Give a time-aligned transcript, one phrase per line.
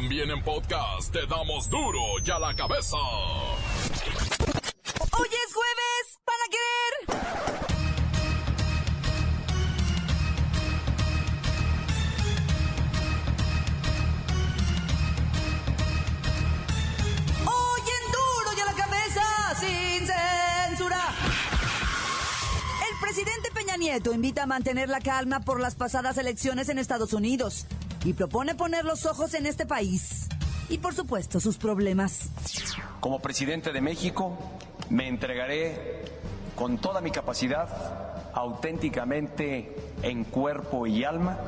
[0.00, 2.96] También en podcast te damos duro y a la cabeza.
[5.10, 6.94] Hoy es jueves, ¿para querer?
[17.44, 19.24] Hoy en duro y a la cabeza,
[19.58, 21.02] sin censura.
[22.88, 27.12] El presidente Peña Nieto invita a mantener la calma por las pasadas elecciones en Estados
[27.12, 27.66] Unidos
[28.04, 30.28] y propone poner los ojos en este país
[30.68, 32.30] y por supuesto sus problemas.
[33.00, 34.36] Como presidente de México,
[34.90, 36.04] me entregaré
[36.54, 41.38] con toda mi capacidad, auténticamente en cuerpo y alma,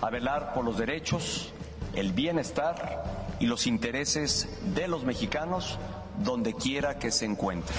[0.00, 1.52] a velar por los derechos,
[1.94, 5.78] el bienestar y los intereses de los mexicanos
[6.18, 7.78] donde quiera que se encuentren.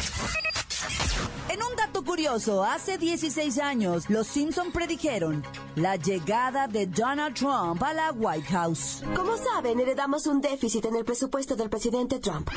[1.50, 5.44] En un dato curioso, hace 16 años los Simpson predijeron
[5.76, 9.02] la llegada de Donald Trump a la White House.
[9.16, 12.50] Como saben, heredamos un déficit en el presupuesto del presidente Trump.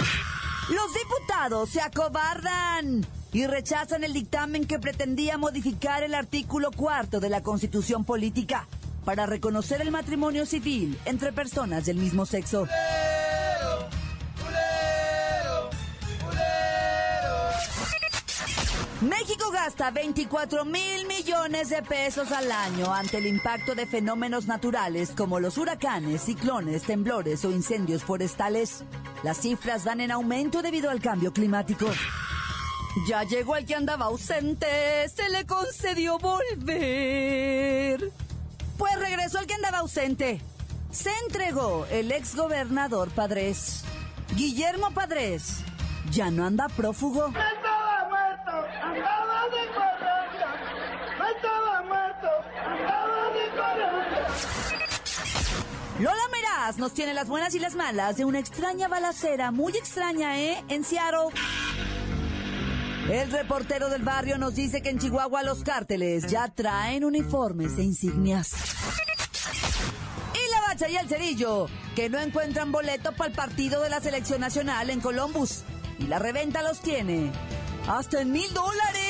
[0.71, 7.29] Los diputados se acobardan y rechazan el dictamen que pretendía modificar el artículo cuarto de
[7.29, 8.67] la Constitución Política
[9.05, 12.67] para reconocer el matrimonio civil entre personas del mismo sexo.
[19.01, 25.13] México gasta 24 mil millones de pesos al año ante el impacto de fenómenos naturales
[25.17, 28.85] como los huracanes, ciclones, temblores o incendios forestales.
[29.23, 31.87] Las cifras van en aumento debido al cambio climático.
[33.09, 38.13] Ya llegó el que andaba ausente, se le concedió volver.
[38.77, 40.43] Pues regresó el que andaba ausente.
[40.91, 43.83] Se entregó el exgobernador Padres.
[44.37, 45.65] Guillermo Padres
[46.11, 47.33] ya no anda prófugo.
[56.79, 60.65] Nos tiene las buenas y las malas de una extraña balacera, muy extraña, ¿eh?
[60.69, 61.29] En Seattle.
[63.11, 67.83] El reportero del barrio nos dice que en Chihuahua los cárteles ya traen uniformes e
[67.83, 68.53] insignias.
[70.33, 74.01] Y la bacha y el cerillo, que no encuentran boleto para el partido de la
[74.01, 75.65] selección nacional en Columbus.
[75.99, 77.33] Y la reventa los tiene
[77.89, 79.10] hasta en mil dólares.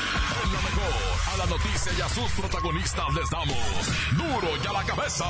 [1.51, 3.57] Noticia y a sus protagonistas les damos
[4.15, 5.25] duro y a la cabeza.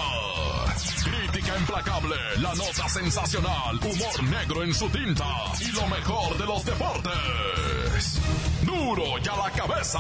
[1.04, 5.26] Crítica implacable, la nota sensacional, humor negro en su tinta
[5.60, 8.22] y lo mejor de los deportes.
[8.62, 10.00] Duro y a la cabeza.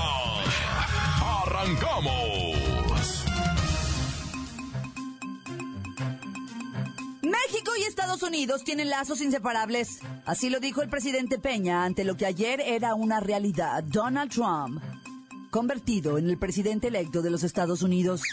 [1.43, 3.21] Arrancamos.
[7.23, 10.01] México y Estados Unidos tienen lazos inseparables.
[10.25, 13.83] Así lo dijo el presidente Peña ante lo que ayer era una realidad.
[13.83, 14.83] Donald Trump,
[15.51, 18.23] convertido en el presidente electo de los Estados Unidos.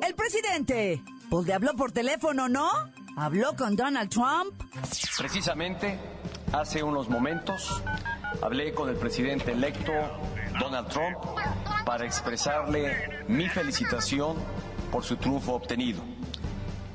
[0.00, 2.70] El presidente, pues le habló por teléfono, ¿no?
[3.16, 4.54] Habló con Donald Trump.
[5.18, 5.98] Precisamente,
[6.52, 7.82] hace unos momentos,
[8.40, 9.92] hablé con el presidente electo
[10.58, 11.18] Donald Trump
[11.84, 14.36] para expresarle mi felicitación
[14.90, 16.00] por su triunfo obtenido.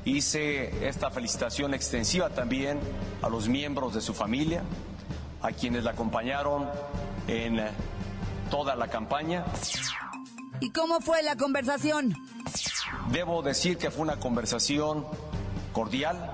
[0.05, 2.79] Hice esta felicitación extensiva también
[3.21, 4.63] a los miembros de su familia,
[5.41, 6.69] a quienes la acompañaron
[7.27, 7.59] en
[8.49, 9.45] toda la campaña.
[10.59, 12.15] ¿Y cómo fue la conversación?
[13.11, 15.05] Debo decir que fue una conversación
[15.71, 16.31] cordial,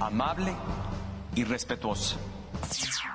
[0.00, 0.54] amable
[1.34, 2.16] y respetuosa.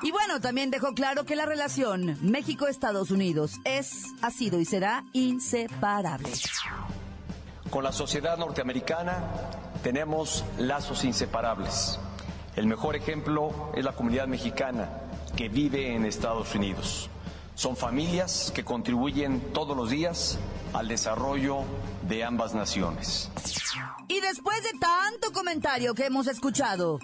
[0.01, 5.05] Y bueno, también dejó claro que la relación México-Estados Unidos es, ha sido y será
[5.13, 6.29] inseparable.
[7.71, 9.17] Con la sociedad norteamericana
[9.83, 11.99] tenemos lazos inseparables.
[12.55, 14.89] El mejor ejemplo es la comunidad mexicana
[15.35, 17.09] que vive en Estados Unidos.
[17.57, 20.37] Son familias que contribuyen todos los días
[20.73, 21.63] al desarrollo
[22.07, 23.31] de ambas naciones.
[24.07, 26.99] Y después de tanto comentario que hemos escuchado,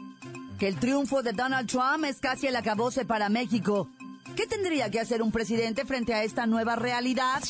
[0.59, 3.89] que el triunfo de Donald Trump es casi el acabose para México,
[4.35, 7.41] ¿qué tendría que hacer un presidente frente a esta nueva realidad?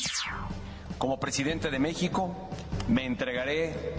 [0.96, 2.34] Como presidente de México,
[2.88, 3.96] me entregaré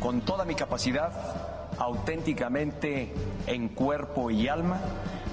[0.00, 3.14] con toda mi capacidad, auténticamente
[3.46, 4.80] en cuerpo y alma,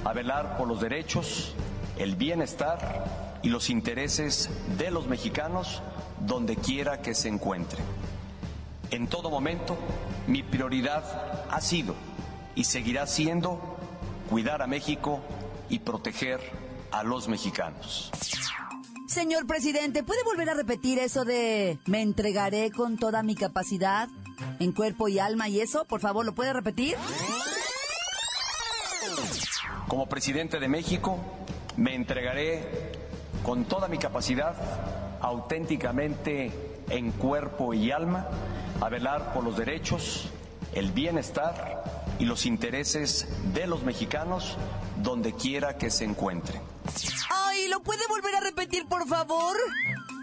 [0.06, 1.56] a velar por los derechos,
[2.00, 5.82] el bienestar y los intereses de los mexicanos
[6.26, 7.84] donde quiera que se encuentren.
[8.92, 9.78] En todo momento,
[10.28, 11.96] mi prioridad ha sido
[12.56, 13.78] y seguirá siendo
[14.30, 15.22] cuidar a México
[15.70, 16.40] y proteger
[16.92, 18.12] a los mexicanos.
[19.08, 24.10] señor presidente, ¿puede volver a repetir eso de me entregaré con toda mi capacidad
[24.60, 25.86] en cuerpo y alma y eso?
[25.86, 26.96] Por favor, ¿lo puede repetir?
[29.88, 31.20] Como presidente de México,
[31.78, 32.64] me entregaré
[33.44, 34.56] con toda mi capacidad,
[35.22, 36.52] auténticamente
[36.90, 38.28] en cuerpo y alma,
[38.82, 40.30] a velar por los derechos,
[40.74, 41.84] el bienestar
[42.20, 44.58] y los intereses de los mexicanos
[45.02, 46.62] donde quiera que se encuentren.
[47.30, 49.56] Ay, ¿lo puede volver a repetir, por favor?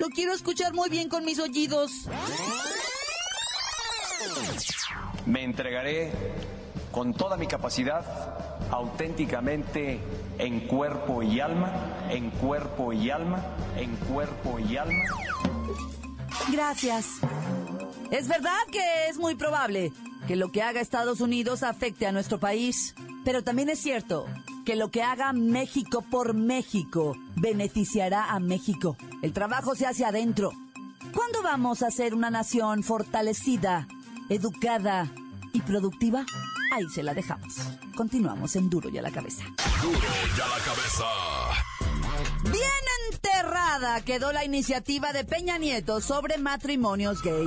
[0.01, 1.91] Lo quiero escuchar muy bien con mis oídos.
[5.27, 6.13] Me entregaré
[6.91, 10.01] con toda mi capacidad, auténticamente
[10.39, 11.73] en cuerpo y alma,
[12.11, 13.43] en cuerpo y alma,
[13.77, 15.05] en cuerpo y alma.
[16.51, 17.07] Gracias.
[18.11, 19.93] Es verdad que es muy probable
[20.27, 22.95] que lo que haga Estados Unidos afecte a nuestro país,
[23.25, 24.27] pero también es cierto
[24.65, 28.97] que lo que haga México por México beneficiará a México.
[29.23, 30.51] El trabajo se hace adentro.
[31.15, 33.87] ¿Cuándo vamos a ser una nación fortalecida,
[34.29, 35.11] educada
[35.55, 36.27] y productiva?
[36.73, 37.55] Ahí se la dejamos.
[37.97, 39.45] Continuamos en Duro y a la cabeza.
[39.81, 39.99] Duro
[40.37, 41.05] y a la cabeza.
[42.45, 42.65] Bien
[43.13, 47.47] enterrada quedó la iniciativa de Peña Nieto sobre matrimonios gay.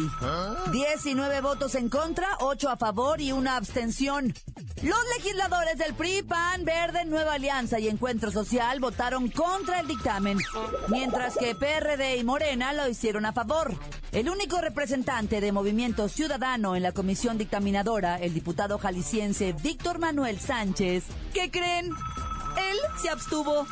[0.72, 4.34] 19 votos en contra, 8 a favor y una abstención.
[4.84, 10.38] Los legisladores del PRI, PAN, Verde, Nueva Alianza y Encuentro Social votaron contra el dictamen,
[10.90, 13.74] mientras que PRD y Morena lo hicieron a favor.
[14.12, 20.40] El único representante de Movimiento Ciudadano en la comisión dictaminadora, el diputado jalisciense Víctor Manuel
[20.40, 21.88] Sánchez, ¿qué creen?
[21.88, 23.66] Él se abstuvo.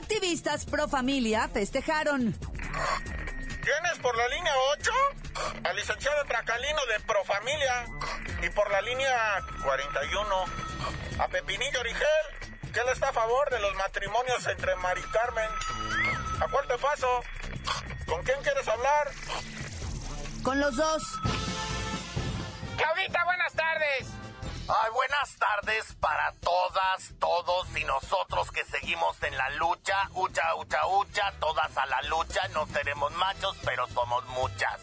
[0.00, 2.32] Activistas pro familia festejaron.
[2.32, 5.27] ¿Tienes por la línea 8?
[5.64, 7.86] Al licenciado Tracalino de Profamilia.
[8.42, 10.44] Y por la línea 41,
[11.18, 15.50] a Pepinillo Origel, que él está a favor de los matrimonios entre Mari Carmen.
[16.40, 17.22] ¿A cuál te paso?
[18.06, 19.10] ¿Con quién quieres hablar?
[20.42, 21.02] Con los dos.
[22.76, 24.08] Claudita, buenas tardes.
[24.68, 30.08] Ay, buenas tardes para todas, todos y nosotros que seguimos en la lucha.
[30.12, 32.46] Ucha, ucha, ucha, todas a la lucha.
[32.48, 34.80] No seremos machos, pero somos muchas.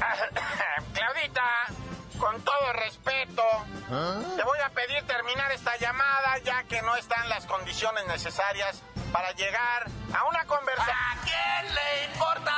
[0.94, 1.66] Claudita,
[2.18, 3.42] con todo respeto,
[4.36, 8.82] te voy a pedir terminar esta llamada ya que no están las condiciones necesarias
[9.12, 10.96] para llegar a una conversación.
[10.96, 12.53] ¿A quién le importa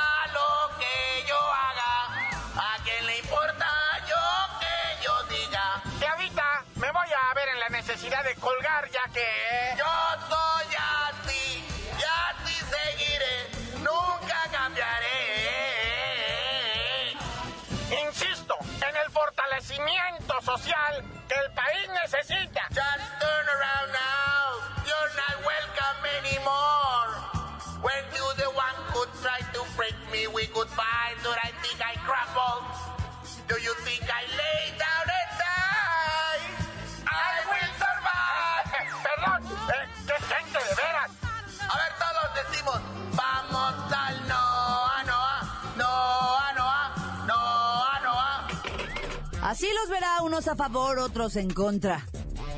[49.57, 52.07] Así los verá unos a favor, otros en contra.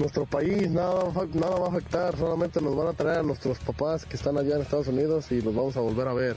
[0.00, 3.19] nuestro país, nada, va a fa- nada va a afectar, solamente nos van a traer
[3.21, 6.14] a nuestros papás que están allá en Estados Unidos y los vamos a volver a
[6.14, 6.37] ver.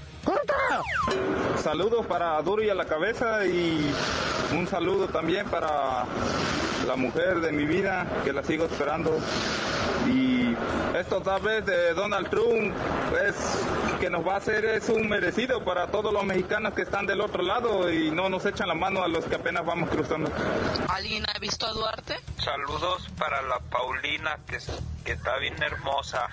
[1.63, 3.89] Saludos para Duro y a la cabeza y
[4.55, 6.05] un saludo también para
[6.87, 9.17] la mujer de mi vida que la sigo esperando
[10.07, 10.55] Y
[10.97, 12.73] esto tal vez de Donald Trump
[13.27, 13.35] es
[13.99, 17.21] que nos va a hacer es un merecido para todos los mexicanos que están del
[17.21, 20.29] otro lado y no nos echan la mano a los que apenas vamos cruzando.
[20.89, 22.19] ¿Alguien ha visto a Duarte?
[22.37, 24.57] Saludos para la Paulina que,
[25.05, 26.27] que está bien hermosa.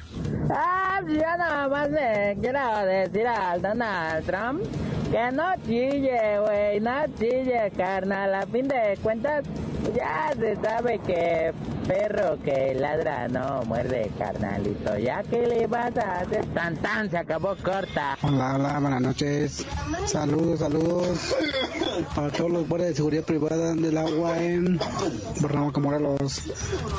[0.50, 4.62] Ah, pues yo nada más le quiero decir al Donald Trump
[5.10, 8.34] que no chille, güey, no chille, carnal.
[8.34, 9.44] A fin de cuentas,
[9.94, 11.52] ya se sabe que
[11.86, 14.96] perro que ladra no muerde, carnalito.
[14.98, 18.16] Ya que le vas a hacer tan tan, se acabó corta.
[18.22, 19.66] Hola, hola, buenas noches.
[20.06, 21.34] Saludos, saludos
[22.16, 24.78] a todos los guardias de seguridad privada del agua en
[25.40, 26.42] Barranca Morelos,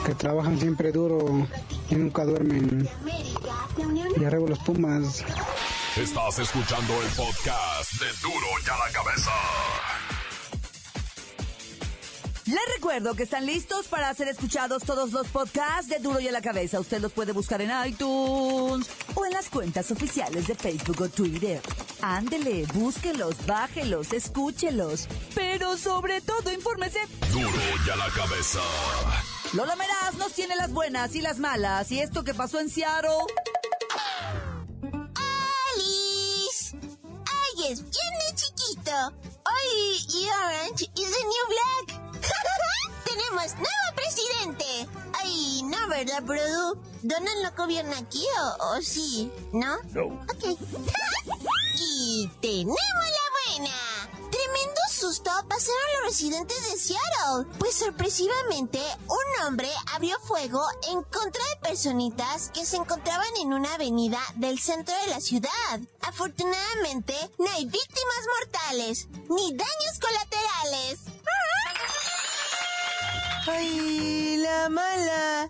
[0.05, 1.47] que trabajan siempre duro
[1.89, 2.87] y nunca duermen.
[4.17, 5.23] Y arriba los Pumas.
[5.97, 9.31] Estás escuchando el podcast de Duro y a la Cabeza.
[12.51, 16.33] Les recuerdo que están listos para ser escuchados todos los podcasts de Duro y a
[16.33, 16.81] la Cabeza.
[16.81, 21.61] Usted los puede buscar en iTunes o en las cuentas oficiales de Facebook o Twitter.
[22.01, 25.07] Ándele, búsquelos, bájelos, escúchelos.
[25.33, 26.99] Pero sobre todo, infórmese.
[27.31, 27.47] Duro
[27.87, 28.59] y a la Cabeza.
[29.53, 31.89] Lola Meraz nos tiene las buenas y las malas.
[31.89, 33.11] Y esto que pasó en Seattle.
[35.15, 36.75] Alice.
[36.75, 38.91] Ay, es bien de chiquito.
[39.45, 40.91] Ay, y Orange.
[43.41, 44.65] Tenemos nuevo presidente.
[45.13, 46.79] Ay, no, ¿verdad, Produ?
[47.01, 49.31] ¿Donald no gobierna aquí o, o sí?
[49.51, 49.77] ¿No?
[49.93, 50.05] No.
[50.29, 50.45] Ok.
[51.75, 53.73] y tenemos la buena.
[54.29, 61.43] Tremendo susto pasaron los residentes de Seattle, pues sorpresivamente un hombre abrió fuego en contra
[61.43, 65.79] de personitas que se encontraban en una avenida del centro de la ciudad.
[66.01, 70.99] Afortunadamente, no hay víctimas mortales ni daños colaterales.
[73.47, 75.49] ¡Ay, la mala!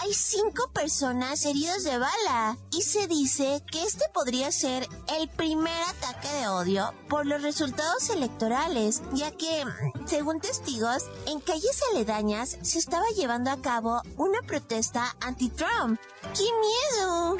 [0.00, 5.80] Hay cinco personas heridas de bala y se dice que este podría ser el primer
[5.82, 9.64] ataque de odio por los resultados electorales, ya que,
[10.06, 16.00] según testigos, en calles aledañas se estaba llevando a cabo una protesta anti-Trump.
[16.34, 17.36] ¡Qué miedo!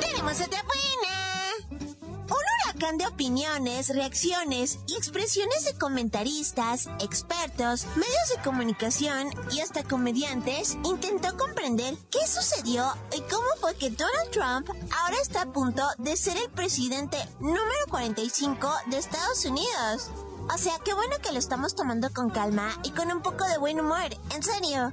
[0.00, 0.60] ¡Tenemos otra!
[2.80, 11.36] De opiniones, reacciones y expresiones de comentaristas, expertos, medios de comunicación y hasta comediantes intentó
[11.36, 16.38] comprender qué sucedió y cómo fue que Donald Trump ahora está a punto de ser
[16.38, 20.10] el presidente número 45 de Estados Unidos.
[20.52, 23.58] O sea, qué bueno que lo estamos tomando con calma y con un poco de
[23.58, 24.90] buen humor, en serio.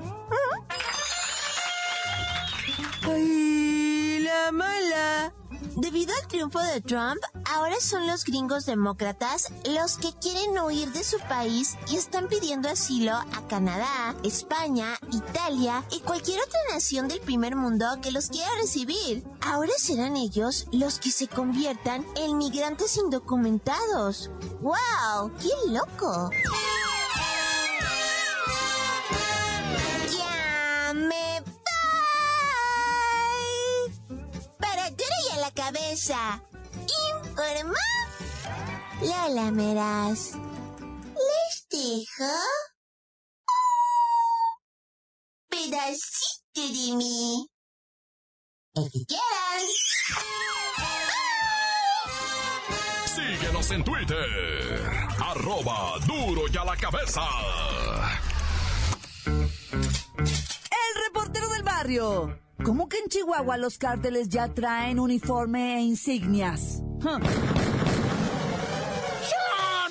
[3.03, 5.34] ¡Ay, la mala!
[5.77, 7.22] Debido al triunfo de Trump,
[7.53, 12.67] ahora son los gringos demócratas los que quieren huir de su país y están pidiendo
[12.67, 18.50] asilo a Canadá, España, Italia y cualquier otra nación del primer mundo que los quiera
[18.60, 19.24] recibir.
[19.39, 24.31] Ahora serán ellos los que se conviertan en migrantes indocumentados.
[24.62, 25.31] ¡Wow!
[25.39, 26.31] ¡Qué loco!
[35.98, 36.42] A la cabeza.
[37.25, 37.80] Informa
[39.01, 40.34] Lola Meraz.
[40.36, 42.34] ¿Les dejo?
[45.10, 47.48] un pedacito de mí.
[48.75, 49.66] El que quieran.
[53.16, 54.92] Síguenos en Twitter.
[55.20, 57.24] Arroba Duro y a la Cabeza.
[59.25, 62.47] El reportero del barrio.
[62.63, 66.81] ¿Cómo que en Chihuahua los cárteles ya traen uniforme e insignias?
[67.03, 67.19] Huh.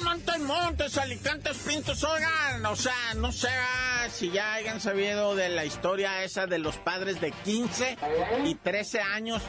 [0.04, 5.48] Montes, Montes, Alicantes, Pintos, oigan, o sea, no sé ah, si ya hayan sabido de
[5.48, 7.96] la historia esa de los padres de 15
[8.44, 9.42] y 13 años,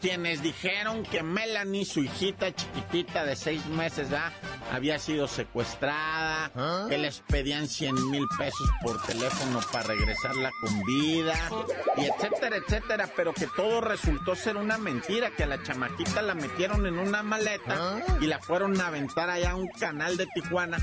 [0.00, 4.32] quienes dijeron que Melanie, su hijita chiquitita de 6 meses, ¿ah?
[4.72, 6.50] había sido secuestrada,
[6.88, 11.34] que les pedían 100 mil pesos por teléfono para regresarla con vida,
[11.96, 16.34] y etcétera, etcétera, pero que todo resultó ser una mentira, que a la chamaquita la
[16.34, 20.78] metieron en una maleta y la fueron a aventar allá a un canal de Tijuana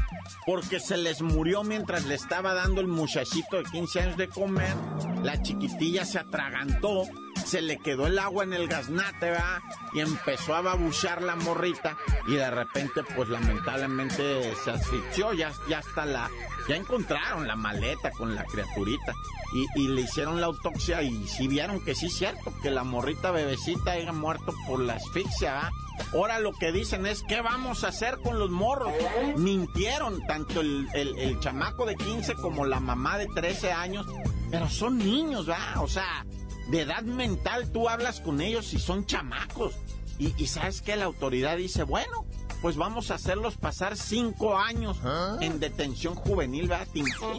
[0.45, 2.87] porque se les murió mientras le estaba dando el
[3.19, 4.75] de 15 años de comer,
[5.23, 7.03] la chiquitilla se atragantó
[7.45, 9.59] se le quedó el agua en el gaznate, ¿verdad?
[9.93, 11.95] Y empezó a babuchar la morrita
[12.27, 16.29] y de repente, pues lamentablemente se asfixió, ya, ya está la...
[16.67, 19.13] Ya encontraron la maleta con la criaturita
[19.53, 22.83] y, y le hicieron la autopsia y sí vieron que sí es cierto, que la
[22.83, 25.69] morrita bebecita haya muerto por la asfixia, ¿verdad?
[26.13, 28.91] Ahora lo que dicen es, ¿qué vamos a hacer con los morros?
[29.37, 34.05] Mintieron tanto el, el- el chamaco de 15 como la mamá de 13 años,
[34.51, 35.81] pero son niños, ¿va?
[35.81, 36.25] O sea,
[36.69, 39.73] de edad mental tú hablas con ellos y son chamacos.
[40.17, 42.25] Y, y sabes que la autoridad dice, bueno,
[42.61, 44.97] pues vamos a hacerlos pasar cinco años
[45.41, 46.87] en detención juvenil, ¿verdad?
[46.91, 47.37] ¿Te imaginas?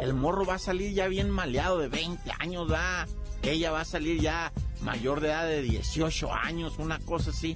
[0.00, 3.08] El morro va a salir ya bien maleado de 20 años, ¿verdad?
[3.42, 4.52] Ella va a salir ya
[4.82, 7.54] mayor de edad de 18 años, una cosa así.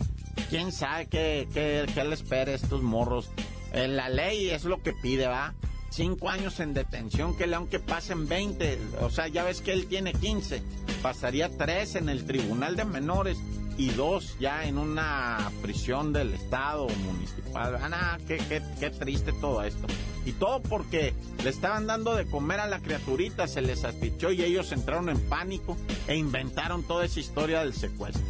[0.50, 3.30] ¿Quién sabe qué, qué, qué le espera a estos morros?
[3.72, 5.54] Eh, la ley es lo que pide, ¿va?
[5.90, 9.86] Cinco años en detención, que le aunque pasen 20, o sea, ya ves que él
[9.86, 10.62] tiene 15,
[11.02, 13.38] pasaría tres en el tribunal de menores
[13.76, 17.78] y dos ya en una prisión del estado municipal.
[17.80, 19.86] Ah, qué, qué, qué triste todo esto.
[20.24, 24.42] Y todo porque le estaban dando de comer a la criaturita, se les asfixió y
[24.42, 25.76] ellos entraron en pánico
[26.06, 28.22] e inventaron toda esa historia del secuestro.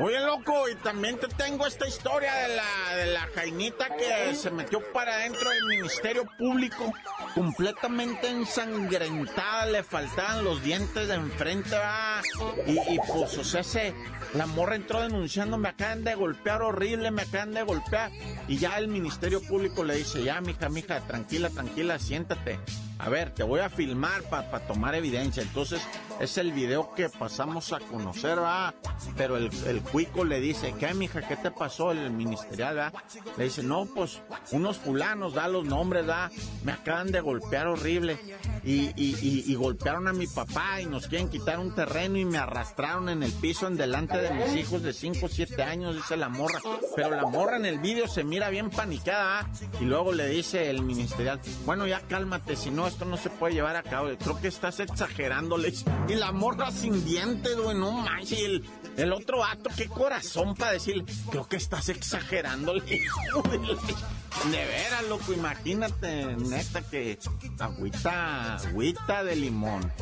[0.00, 4.50] Oye, loco, y también te tengo esta historia de la, de la Jainita que se
[4.50, 6.92] metió para adentro del Ministerio Público,
[7.34, 12.22] completamente ensangrentada, le faltaban los dientes de enfrente, ¿va?
[12.66, 13.92] Y, y pues, o sea, se,
[14.34, 18.10] la morra entró denunciando, me acaban de golpear horrible, me acaban de golpear.
[18.48, 22.58] Y ya el Ministerio Público le dice, ya, mija, mija, tranquila, tranquila, siéntate.
[23.04, 25.42] A ver, te voy a filmar para tomar evidencia.
[25.42, 25.82] Entonces,
[26.20, 28.72] es el video que pasamos a conocer, va.
[29.14, 31.20] Pero el, el cuico le dice, ¿qué, mija?
[31.20, 31.90] ¿Qué te pasó?
[31.90, 32.92] El ministerial, va.
[33.36, 36.30] Le dice, no, pues, unos fulanos, da los nombres, da.
[36.64, 38.18] Me acaban de golpear horrible.
[38.64, 42.24] Y, y, y, y golpearon a mi papá y nos quieren quitar un terreno y
[42.24, 45.94] me arrastraron en el piso en delante de mis hijos de 5 o 7 años,
[45.94, 46.60] dice la morra.
[46.96, 49.50] Pero la morra en el video se mira bien panicada, ¿ah?
[49.78, 53.54] Y luego le dice el ministerial, bueno, ya cálmate, si no, esto no se puede
[53.54, 54.08] llevar a cabo.
[54.16, 55.84] Creo que estás exagerando, le dice.
[56.08, 58.38] Y la morra sin dientes, güey, no manches.
[58.38, 58.64] El,
[58.96, 63.58] el otro acto, qué corazón para decir, creo que estás exagerando, le dijo, güey.
[63.58, 67.18] De veras, loco, imagínate, neta, que
[67.58, 69.92] agüita, agüita de limón.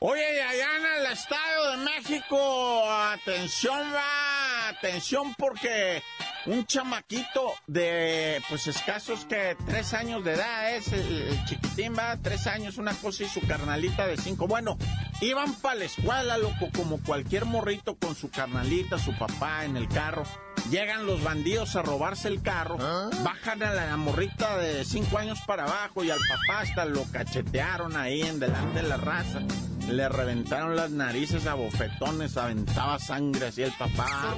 [0.00, 6.02] Oye, allá en el Estado de México, atención, va, atención porque
[6.46, 12.16] un chamaquito de, pues escasos que tres años de edad es, el, el chiquitín va,
[12.16, 14.46] tres años, una cosa y su carnalita de cinco.
[14.46, 14.76] Bueno,
[15.20, 19.88] iban para la escuela, loco, como cualquier morrito con su carnalita, su papá en el
[19.88, 20.24] carro.
[20.70, 22.78] Llegan los bandidos a robarse el carro,
[23.22, 27.96] bajan a la morrita de cinco años para abajo y al papá hasta lo cachetearon
[27.96, 29.40] ahí en delante de la raza.
[29.88, 34.36] Le reventaron las narices a bofetones, aventaba sangre así el papá.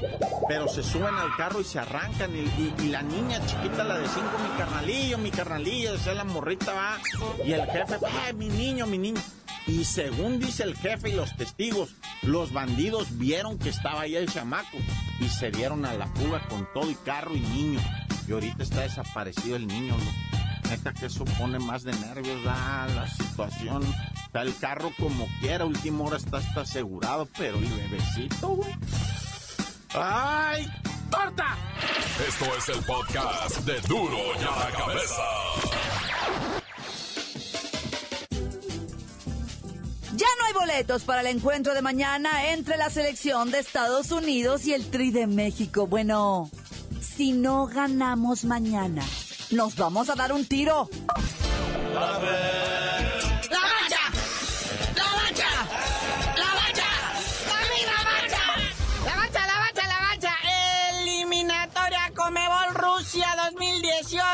[0.49, 2.31] Pero se suben al carro y se arrancan.
[2.37, 6.99] Y, la niña chiquita, la de cinco, mi carnalillo, mi carnalillo, decía la morrita va.
[7.45, 9.21] Y el jefe, ¡ay, mi niño, mi niño!
[9.67, 14.31] Y según dice el jefe y los testigos, los bandidos vieron que estaba ahí el
[14.31, 14.79] chamaco
[15.19, 17.81] y se dieron a la fuga con todo y carro y niño.
[18.29, 20.46] Y ahorita está desaparecido el niño, ¿no?
[20.69, 23.83] Neta que eso pone más de nervios, da la situación.
[24.25, 28.75] Está el carro como quiera, última hora está, está asegurado, pero el bebecito, güey.
[29.95, 30.67] ¡Ay!
[31.11, 31.57] ¡Torta!
[32.27, 35.23] Esto es el podcast de Duro y a la Cabeza.
[40.17, 44.67] Ya no hay boletos para el encuentro de mañana entre la selección de Estados Unidos
[44.67, 45.87] y el Tri de México.
[45.87, 46.51] Bueno,
[47.01, 49.03] si no ganamos mañana,
[49.51, 50.89] nos vamos a dar un tiro.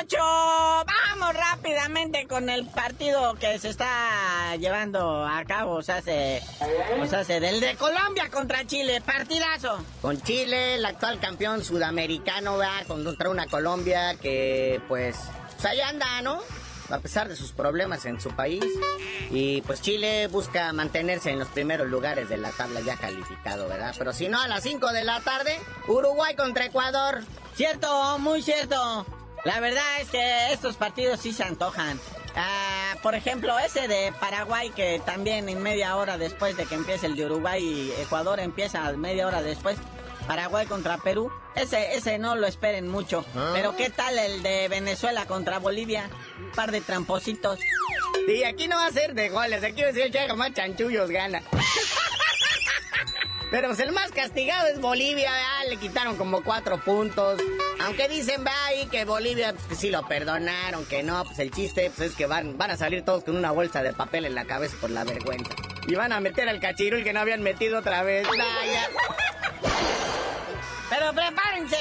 [0.02, 0.18] 2018.
[0.86, 5.74] Vamos rápidamente con el partido que se está llevando a cabo.
[5.74, 6.42] O sea, se,
[7.00, 9.00] o sea, se del de Colombia contra Chile.
[9.00, 9.84] Partidazo.
[10.00, 15.16] Con Chile, el actual campeón sudamericano, va contra una Colombia que, pues,
[15.54, 16.40] pues ahí anda, ¿no?
[16.90, 18.64] A pesar de sus problemas en su país.
[19.30, 23.94] Y pues Chile busca mantenerse en los primeros lugares de la tabla ya calificado, ¿verdad?
[23.96, 27.22] Pero si no, a las 5 de la tarde, Uruguay contra Ecuador.
[27.54, 29.06] Cierto, muy cierto.
[29.44, 31.98] La verdad es que estos partidos sí se antojan.
[32.36, 37.06] Ah, por ejemplo, ese de Paraguay que también en media hora después de que empiece
[37.06, 39.78] el de Uruguay y Ecuador empieza media hora después.
[40.26, 41.32] Paraguay contra Perú.
[41.56, 43.24] Ese, ese no lo esperen mucho.
[43.52, 46.08] Pero ¿qué tal el de Venezuela contra Bolivia?
[46.38, 47.58] Un par de trampositos.
[48.26, 50.34] Sí, aquí no va a ser de goles, aquí va a ser el que haga
[50.34, 51.42] más chanchullos gana.
[53.52, 55.68] Pero pues el más castigado es Bolivia, ¿verdad?
[55.68, 57.38] le quitaron como cuatro puntos.
[57.80, 62.12] Aunque dicen, ahí que Bolivia, pues sí lo perdonaron, que no, pues el chiste pues,
[62.12, 64.74] es que van, van a salir todos con una bolsa de papel en la cabeza
[64.80, 65.52] por la vergüenza.
[65.86, 68.26] Y van a meter al cachirul que no habían metido otra vez.
[68.26, 68.88] Vaya.
[70.88, 71.76] Pero prepárense,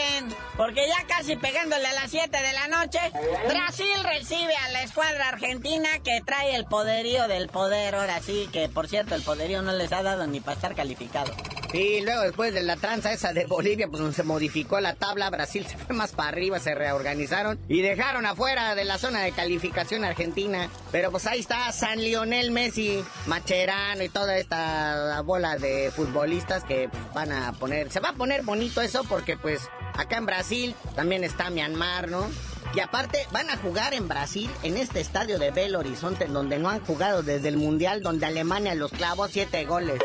[0.57, 2.99] porque ya casi pegándole a las 7 de la noche,
[3.47, 7.95] Brasil recibe a la escuadra argentina que trae el poderío del poder.
[7.95, 11.34] Ahora sí, que por cierto, el poderío no les ha dado ni para estar calificado.
[11.73, 15.65] Y luego después de la tranza esa de Bolivia, pues se modificó la tabla, Brasil
[15.65, 20.03] se fue más para arriba, se reorganizaron y dejaron afuera de la zona de calificación
[20.03, 20.69] argentina.
[20.91, 26.89] Pero pues ahí está San Lionel Messi, Macherano y toda esta bola de futbolistas que
[27.13, 29.62] van a poner, se va a poner bonito eso porque pues
[29.97, 32.29] acá en Brasil también está Myanmar, ¿no?
[32.73, 36.69] Y aparte van a jugar en Brasil, en este estadio de Belo Horizonte, donde no
[36.69, 39.99] han jugado desde el Mundial, donde Alemania los clavó siete goles.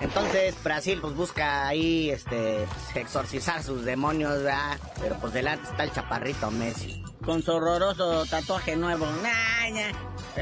[0.00, 4.78] Entonces Brasil pues busca ahí este exorcizar sus demonios, ¿verdad?
[5.00, 7.02] Pero pues delante está el chaparrito Messi.
[7.24, 9.06] Con su horroroso tatuaje nuevo.
[9.22, 9.92] Nah.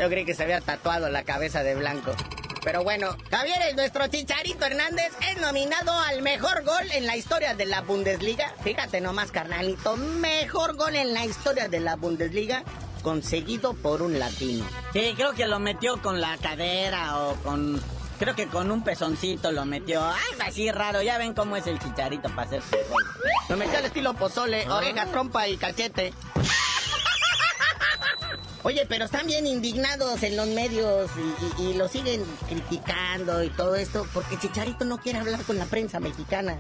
[0.01, 2.15] Yo creí que se había tatuado la cabeza de blanco.
[2.63, 7.55] Pero bueno, Javier, el nuestro Chicharito Hernández es nominado al mejor gol en la historia
[7.55, 8.53] de la Bundesliga.
[8.63, 12.65] Fíjate nomás, carnalito, mejor gol en la historia de la Bundesliga
[13.07, 14.67] conseguido por un latino.
[14.93, 17.81] Sí, creo que lo metió con la cadera o con...
[18.19, 20.03] Creo que con un pezoncito lo metió.
[20.03, 21.03] Algo así raro.
[21.03, 23.05] Ya ven cómo es el chicharito para hacer su gol.
[23.49, 26.13] Lo metió al estilo pozole, oreja, trompa y cachete.
[28.63, 31.09] Oye, pero están bien indignados en los medios
[31.59, 35.57] y, y- y lo siguen criticando y todo esto porque Chicharito no quiere hablar con
[35.57, 36.57] la prensa mexicana.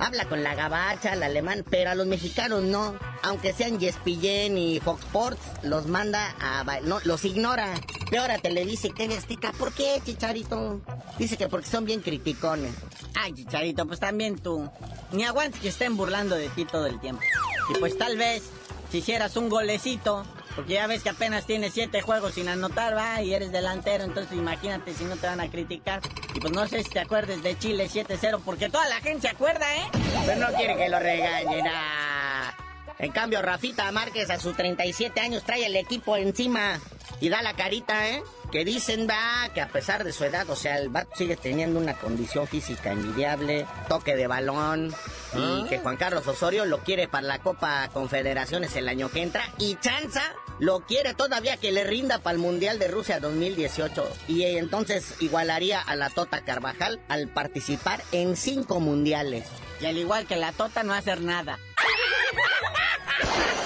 [0.00, 2.94] Habla con la gabacha, el alemán, pero a los mexicanos no.
[3.22, 6.64] Aunque sean Yespillén y Fox Sports, los manda a...
[6.80, 7.74] No, los ignora.
[8.10, 9.52] Peor a Televisa y TV Azteca.
[9.52, 10.80] ¿Por qué, Chicharito?
[11.18, 12.74] Dice que porque son bien criticones.
[13.14, 14.70] Ay, Chicharito, pues también tú.
[15.12, 17.22] Ni aguantes que estén burlando de ti todo el tiempo.
[17.68, 18.42] Y pues tal vez,
[18.90, 20.24] si hicieras un golecito,
[20.60, 24.36] porque ya ves que apenas tienes siete juegos sin anotar, va, y eres delantero, entonces
[24.36, 26.02] imagínate si no te van a criticar.
[26.34, 29.28] Y pues no sé si te acuerdes de Chile 7-0, porque toda la gente se
[29.28, 29.88] acuerda, ¿eh?
[30.26, 32.54] Pero no quiere que lo regañen, ah.
[32.98, 36.78] En cambio, Rafita Márquez a sus 37 años trae el equipo encima
[37.22, 38.22] y da la carita, ¿eh?
[38.50, 41.78] Que dicen, va, que a pesar de su edad, o sea, el vato sigue teniendo
[41.78, 44.92] una condición física envidiable, toque de balón,
[45.34, 49.44] y que Juan Carlos Osorio lo quiere para la Copa Confederaciones el año que entra,
[49.58, 50.22] y Chanza
[50.58, 55.14] lo quiere todavía que le rinda para el Mundial de Rusia 2018, y eh, entonces
[55.20, 59.46] igualaría a la Tota Carvajal al participar en cinco mundiales.
[59.80, 61.58] Y al igual que la Tota no hacer nada.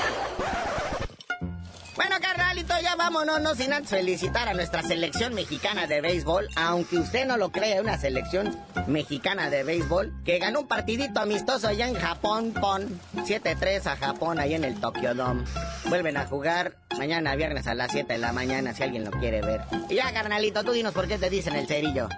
[2.74, 7.24] Bueno, ya vámonos, no sin antes felicitar a nuestra selección mexicana de béisbol, aunque usted
[7.24, 8.58] no lo crea, una selección
[8.88, 14.40] mexicana de béisbol que ganó un partidito amistoso allá en Japón, pon 7-3 a Japón,
[14.40, 15.44] ahí en el Tokyo Dome.
[15.84, 19.40] Vuelven a jugar mañana viernes a las 7 de la mañana, si alguien lo quiere
[19.40, 19.60] ver.
[19.88, 22.08] Y ya, carnalito, tú dinos por qué te dicen el cerillo.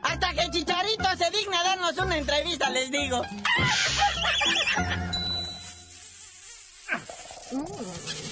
[0.00, 3.20] Hasta que Chicharito se digna darnos una entrevista, les digo.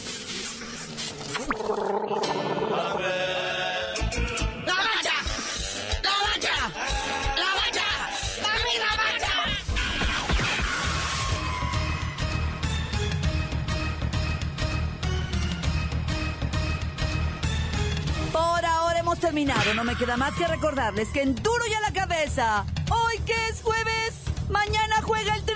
[19.18, 19.74] terminado.
[19.74, 22.64] No me queda más que recordarles que en duro y a la cabeza.
[22.90, 24.14] Hoy que es jueves,
[24.48, 25.54] mañana juega el Tri.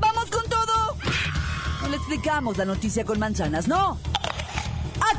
[0.00, 0.96] ¡Vamos con todo!
[1.82, 3.98] No le explicamos la noticia con manzanas, no.